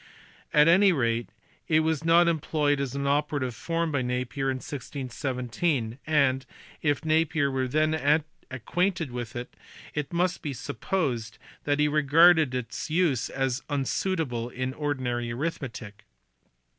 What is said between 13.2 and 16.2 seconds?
as unsuitable in ordinary arithmetic*.